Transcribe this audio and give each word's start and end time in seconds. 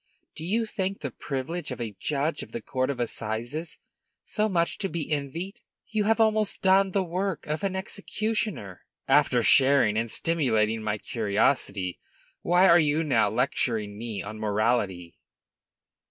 Do 0.35 0.43
you 0.43 0.65
think 0.65 1.01
the 1.01 1.11
privilege 1.11 1.69
of 1.69 1.79
a 1.79 1.95
judge 1.99 2.41
of 2.41 2.53
the 2.53 2.61
court 2.61 2.89
of 2.89 2.99
assizes 2.99 3.77
so 4.23 4.49
much 4.49 4.79
to 4.79 4.89
be 4.89 5.11
envied? 5.11 5.61
You 5.89 6.05
have 6.05 6.19
almost 6.19 6.63
done 6.63 6.89
the 6.89 7.03
work 7.03 7.45
of 7.45 7.63
an 7.63 7.75
executioner." 7.75 8.81
"After 9.07 9.43
sharing 9.43 9.97
and 9.97 10.09
stimulating 10.09 10.81
my 10.81 10.97
curiosity, 10.97 11.99
why 12.41 12.67
are 12.67 12.79
you 12.79 13.03
now 13.03 13.29
lecturing 13.29 13.95
me 13.95 14.23
on 14.23 14.39
morality?" 14.39 15.19